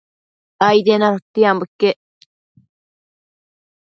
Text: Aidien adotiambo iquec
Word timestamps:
Aidien 0.67 1.01
adotiambo 1.07 1.63
iquec 1.69 1.97